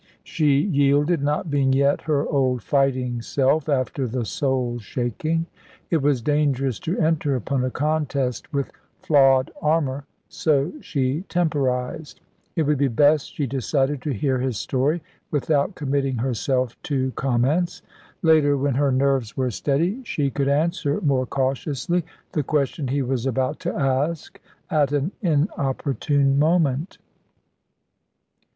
[0.23, 5.45] She yielded, not being yet her old fighting self after the soul shaking.
[5.91, 8.71] It was dangerous to enter upon a contest with
[9.03, 12.19] flawed armour, so she temporised.
[12.55, 17.83] It would be best, she decided, to hear his story, without committing herself to comments.
[18.23, 23.27] Later, when her nerves were steady, she could answer more cautiously the question he was
[23.27, 24.41] about to ask
[24.71, 26.97] at an inopportune moment.